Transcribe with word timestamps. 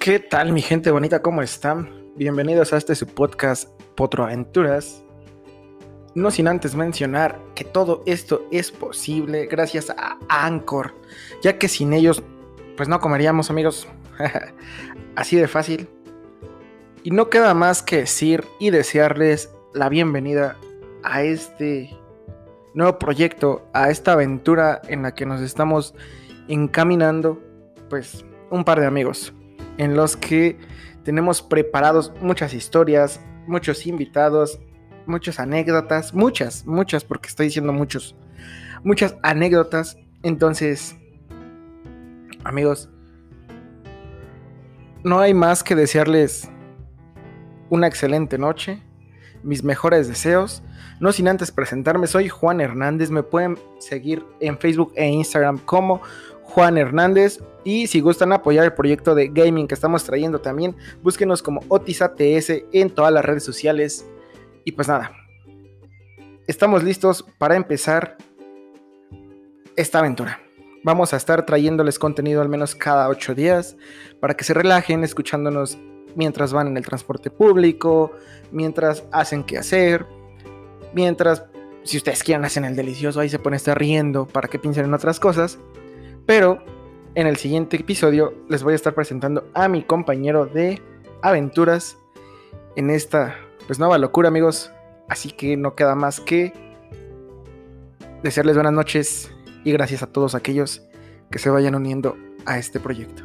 ¿Qué 0.00 0.20
tal 0.20 0.52
mi 0.52 0.62
gente 0.62 0.92
bonita? 0.92 1.22
¿Cómo 1.22 1.42
están? 1.42 1.90
Bienvenidos 2.14 2.72
a 2.72 2.76
este 2.76 2.94
su 2.94 3.04
podcast 3.04 3.68
Potro 3.96 4.24
Aventuras. 4.24 5.02
No 6.14 6.30
sin 6.30 6.46
antes 6.46 6.76
mencionar 6.76 7.40
que 7.56 7.64
todo 7.64 8.04
esto 8.06 8.46
es 8.52 8.70
posible 8.70 9.46
gracias 9.46 9.90
a 9.90 10.16
Anchor, 10.28 10.94
ya 11.42 11.58
que 11.58 11.66
sin 11.66 11.92
ellos 11.92 12.22
pues 12.76 12.88
no 12.88 13.00
comeríamos 13.00 13.50
amigos. 13.50 13.88
Así 15.16 15.36
de 15.36 15.48
fácil. 15.48 15.88
Y 17.02 17.10
no 17.10 17.28
queda 17.28 17.52
más 17.52 17.82
que 17.82 17.98
decir 17.98 18.44
y 18.60 18.70
desearles 18.70 19.50
la 19.74 19.88
bienvenida 19.88 20.56
a 21.02 21.24
este 21.24 21.90
nuevo 22.72 22.98
proyecto, 23.00 23.68
a 23.72 23.90
esta 23.90 24.12
aventura 24.12 24.80
en 24.86 25.02
la 25.02 25.14
que 25.14 25.26
nos 25.26 25.40
estamos 25.40 25.92
encaminando, 26.46 27.42
pues 27.90 28.24
un 28.50 28.64
par 28.64 28.78
de 28.78 28.86
amigos 28.86 29.34
en 29.78 29.96
los 29.96 30.16
que 30.16 30.58
tenemos 31.04 31.40
preparados 31.40 32.12
muchas 32.20 32.52
historias, 32.52 33.20
muchos 33.46 33.86
invitados, 33.86 34.60
muchas 35.06 35.40
anécdotas, 35.40 36.12
muchas, 36.12 36.66
muchas, 36.66 37.04
porque 37.04 37.28
estoy 37.28 37.46
diciendo 37.46 37.72
muchos, 37.72 38.14
muchas 38.84 39.16
anécdotas. 39.22 39.96
Entonces, 40.22 40.96
amigos, 42.44 42.90
no 45.02 45.20
hay 45.20 45.32
más 45.32 45.62
que 45.62 45.74
desearles 45.74 46.50
una 47.70 47.86
excelente 47.86 48.36
noche, 48.36 48.82
mis 49.42 49.62
mejores 49.62 50.08
deseos. 50.08 50.62
No 51.00 51.12
sin 51.12 51.28
antes 51.28 51.52
presentarme, 51.52 52.06
soy 52.06 52.28
Juan 52.28 52.60
Hernández, 52.60 53.10
me 53.10 53.22
pueden 53.22 53.56
seguir 53.78 54.24
en 54.40 54.58
Facebook 54.58 54.92
e 54.96 55.06
Instagram 55.06 55.58
como 55.58 56.02
Juan 56.48 56.78
Hernández. 56.78 57.40
Y 57.64 57.86
si 57.86 58.00
gustan 58.00 58.32
apoyar 58.32 58.64
el 58.64 58.72
proyecto 58.72 59.14
de 59.14 59.28
gaming 59.28 59.68
que 59.68 59.74
estamos 59.74 60.04
trayendo 60.04 60.40
también, 60.40 60.74
búsquenos 61.02 61.42
como 61.42 61.60
OtisATS 61.68 62.64
en 62.72 62.90
todas 62.90 63.12
las 63.12 63.24
redes 63.24 63.44
sociales. 63.44 64.06
Y 64.64 64.72
pues 64.72 64.88
nada, 64.88 65.12
estamos 66.46 66.82
listos 66.82 67.24
para 67.38 67.56
empezar 67.56 68.16
esta 69.76 69.98
aventura. 69.98 70.40
Vamos 70.84 71.12
a 71.12 71.16
estar 71.16 71.44
trayéndoles 71.44 71.98
contenido 71.98 72.40
al 72.40 72.48
menos 72.48 72.74
cada 72.74 73.08
ocho 73.08 73.34
días 73.34 73.76
para 74.20 74.34
que 74.34 74.44
se 74.44 74.54
relajen 74.54 75.04
escuchándonos 75.04 75.78
mientras 76.14 76.52
van 76.52 76.68
en 76.68 76.76
el 76.76 76.86
transporte 76.86 77.30
público, 77.30 78.12
mientras 78.50 79.04
hacen 79.12 79.44
qué 79.44 79.58
hacer, 79.58 80.06
mientras, 80.94 81.44
si 81.84 81.98
ustedes 81.98 82.22
quieren, 82.22 82.44
hacen 82.44 82.64
el 82.64 82.74
delicioso, 82.74 83.20
ahí 83.20 83.28
se 83.28 83.38
pone 83.38 83.56
a 83.56 83.58
estar 83.58 83.78
riendo 83.78 84.26
para 84.26 84.48
que 84.48 84.58
piensen 84.58 84.86
en 84.86 84.94
otras 84.94 85.20
cosas. 85.20 85.58
Pero 86.28 86.62
en 87.14 87.26
el 87.26 87.38
siguiente 87.38 87.78
episodio 87.78 88.34
les 88.50 88.62
voy 88.62 88.74
a 88.74 88.76
estar 88.76 88.92
presentando 88.94 89.48
a 89.54 89.66
mi 89.66 89.82
compañero 89.82 90.44
de 90.44 90.78
aventuras 91.22 91.96
en 92.76 92.90
esta 92.90 93.34
pues 93.66 93.78
nueva 93.78 93.96
locura, 93.96 94.28
amigos. 94.28 94.70
Así 95.08 95.30
que 95.30 95.56
no 95.56 95.74
queda 95.74 95.94
más 95.94 96.20
que 96.20 96.52
desearles 98.22 98.56
buenas 98.56 98.74
noches 98.74 99.32
y 99.64 99.72
gracias 99.72 100.02
a 100.02 100.12
todos 100.12 100.34
aquellos 100.34 100.82
que 101.30 101.38
se 101.38 101.48
vayan 101.48 101.74
uniendo 101.74 102.14
a 102.44 102.58
este 102.58 102.78
proyecto. 102.78 103.22